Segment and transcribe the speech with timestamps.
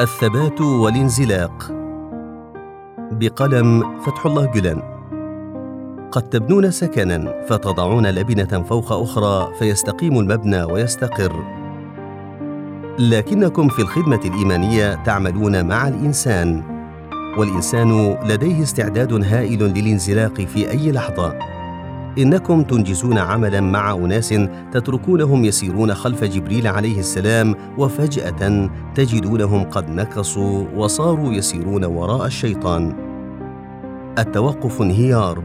[0.00, 1.72] الثبات والانزلاق.
[3.12, 4.82] بقلم فتح الله جلان.
[6.12, 11.44] قد تبنون سكنا فتضعون لبنة فوق أخرى فيستقيم المبنى ويستقر.
[12.98, 16.62] لكنكم في الخدمة الإيمانية تعملون مع الإنسان
[17.38, 21.53] والإنسان لديه استعداد هائل للانزلاق في أي لحظة.
[22.18, 24.34] إنكم تنجزون عملا مع أناس
[24.72, 32.94] تتركونهم يسيرون خلف جبريل عليه السلام وفجأة تجدونهم قد نكصوا وصاروا يسيرون وراء الشيطان.
[34.18, 35.42] التوقف انهيار.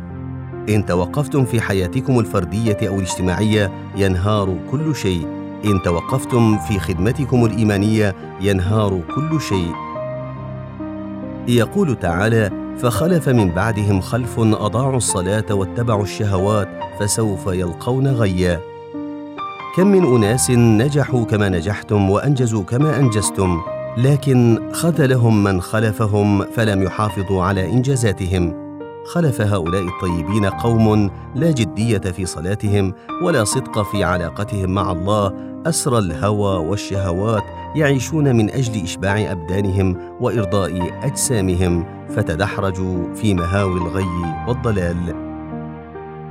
[0.70, 5.28] إن توقفتم في حياتكم الفردية أو الاجتماعية ينهار كل شيء.
[5.66, 9.74] إن توقفتم في خدمتكم الإيمانية ينهار كل شيء.
[11.48, 16.68] يقول تعالى فخلف من بعدهم خلف أضاعوا الصلاة واتبعوا الشهوات
[17.00, 18.60] فسوف يلقون غيا.
[19.76, 23.62] كم من أناس نجحوا كما نجحتم وأنجزوا كما أنجزتم
[23.98, 28.69] لكن خذلهم من خلفهم فلم يحافظوا على إنجازاتهم.
[29.14, 32.94] خلف هؤلاء الطيبين قوم لا جدية في صلاتهم
[33.24, 35.34] ولا صدق في علاقتهم مع الله
[35.66, 37.44] أسرى الهوى والشهوات
[37.76, 45.16] يعيشون من أجل إشباع أبدانهم وإرضاء أجسامهم فتدحرجوا في مهاوي الغي والضلال.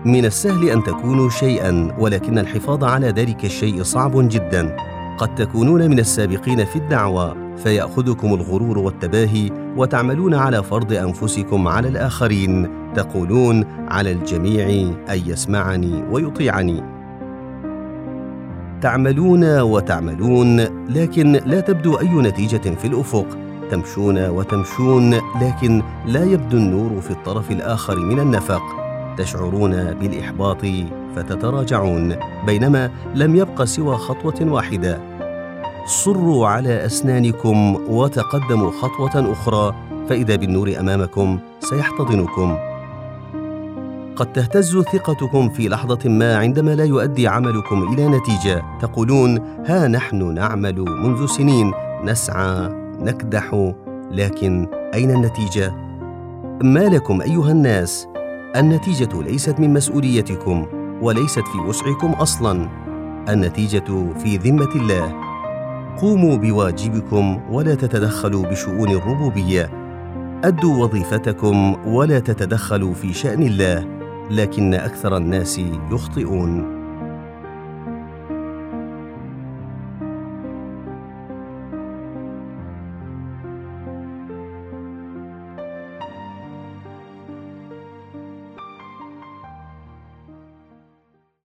[0.05, 4.77] من السهل أن تكونوا شيئا ولكن الحفاظ على ذلك الشيء صعب جدا.
[5.19, 12.69] قد تكونون من السابقين في الدعوه فيأخذكم الغرور والتباهي وتعملون على فرض أنفسكم على الآخرين
[12.95, 14.67] تقولون على الجميع
[15.11, 16.83] أن يسمعني ويطيعني.
[18.81, 23.27] تعملون وتعملون لكن لا تبدو أي نتيجة في الأفق.
[23.71, 28.63] تمشون وتمشون لكن لا يبدو النور في الطرف الآخر من النفق.
[29.17, 30.67] تشعرون بالإحباط
[31.17, 35.18] فتتراجعون بينما لم يبق سوى خطوة واحدة.
[35.89, 39.75] صروا على أسنانكم وتقدموا خطوة أخرى
[40.09, 42.57] فإذا بالنور أمامكم سيحتضنكم.
[44.17, 48.63] قد تهتز ثقتكم في لحظة ما عندما لا يؤدي عملكم إلى نتيجة.
[48.81, 51.73] تقولون ها نحن نعمل منذ سنين
[52.05, 52.69] نسعى
[53.01, 53.73] نكدح
[54.11, 55.75] لكن أين النتيجة؟
[56.63, 58.09] ما لكم أيها الناس؟
[58.57, 60.67] النتيجة ليست من مسؤوليتكم
[61.03, 62.69] وليست في وسعكم أصلا.
[63.29, 65.28] النتيجة في ذمة الله.
[66.01, 69.71] قوموا بواجبكم ولا تتدخلوا بشؤون الربوبية.
[70.45, 73.87] أدوا وظيفتكم ولا تتدخلوا في شأن الله
[74.31, 75.61] لكن أكثر الناس
[75.91, 76.78] يخطئون.